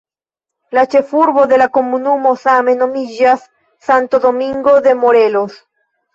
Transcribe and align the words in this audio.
La 0.77 0.83
ĉefurbo 0.93 1.43
de 1.51 1.59
la 1.63 1.67
komunumo 1.75 2.31
same 2.45 2.75
nomiĝas 2.81 3.45
"Santo 3.91 4.23
Domingo 4.27 4.77
de 4.89 4.97
Morelos". 5.05 5.63